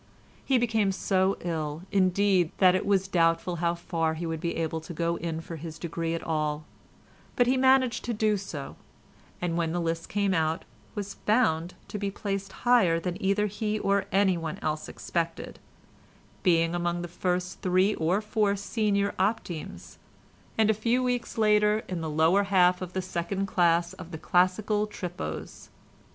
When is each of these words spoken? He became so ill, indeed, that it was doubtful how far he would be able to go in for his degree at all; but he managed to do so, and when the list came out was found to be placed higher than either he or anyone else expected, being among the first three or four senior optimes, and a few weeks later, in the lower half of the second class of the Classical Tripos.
He 0.43 0.57
became 0.57 0.91
so 0.91 1.37
ill, 1.41 1.83
indeed, 1.91 2.51
that 2.57 2.73
it 2.73 2.87
was 2.87 3.07
doubtful 3.07 3.57
how 3.57 3.75
far 3.75 4.15
he 4.15 4.25
would 4.25 4.41
be 4.41 4.55
able 4.55 4.81
to 4.81 4.95
go 4.95 5.17
in 5.17 5.41
for 5.41 5.57
his 5.57 5.77
degree 5.77 6.15
at 6.15 6.23
all; 6.23 6.63
but 7.35 7.45
he 7.45 7.55
managed 7.55 8.03
to 8.05 8.11
do 8.15 8.35
so, 8.35 8.77
and 9.39 9.57
when 9.57 9.73
the 9.73 9.79
list 9.79 10.09
came 10.09 10.33
out 10.33 10.65
was 10.95 11.13
found 11.13 11.75
to 11.87 11.99
be 11.99 12.09
placed 12.09 12.51
higher 12.65 12.99
than 12.99 13.21
either 13.21 13.45
he 13.45 13.77
or 13.77 14.05
anyone 14.11 14.57
else 14.63 14.89
expected, 14.89 15.59
being 16.41 16.73
among 16.73 17.03
the 17.03 17.07
first 17.07 17.61
three 17.61 17.93
or 17.93 18.21
four 18.21 18.55
senior 18.55 19.13
optimes, 19.19 19.99
and 20.57 20.71
a 20.71 20.73
few 20.73 21.03
weeks 21.03 21.37
later, 21.37 21.83
in 21.87 22.01
the 22.01 22.09
lower 22.09 22.45
half 22.45 22.81
of 22.81 22.93
the 22.93 23.03
second 23.03 23.45
class 23.45 23.93
of 23.93 24.09
the 24.09 24.17
Classical 24.17 24.87
Tripos. 24.87 25.69